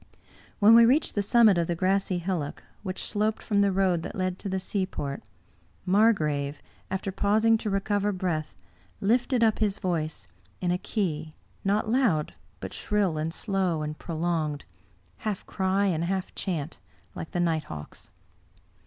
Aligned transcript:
When 0.57 0.73
we 0.73 0.83
reached 0.83 1.13
the 1.13 1.21
summit 1.21 1.59
of 1.59 1.67
the 1.67 1.75
grassy 1.75 2.17
hillock, 2.17 2.63
which 2.81 3.05
sloped 3.07 3.43
from 3.43 3.61
the 3.61 3.71
road 3.71 4.01
that 4.01 4.15
led 4.15 4.39
to 4.39 4.49
the 4.49 4.59
seaport, 4.59 5.21
Margrave, 5.85 6.59
after 6.89 7.11
pausing 7.11 7.55
to 7.59 7.69
recover 7.69 8.11
breath, 8.11 8.55
lifted 8.99 9.43
up 9.43 9.59
his 9.59 9.77
voice, 9.77 10.27
in 10.59 10.71
a 10.71 10.79
key, 10.79 11.35
not 11.63 11.87
loud, 11.87 12.33
but 12.59 12.73
shrill 12.73 13.19
and 13.19 13.31
slow 13.31 13.83
and 13.83 13.95
prolonged, 13.99 14.65
half 15.17 15.45
cry 15.45 15.85
and 15.85 16.05
half 16.05 16.33
chant, 16.33 16.79
like 17.13 17.29
the 17.29 17.39
nighthawk's. 17.39 18.09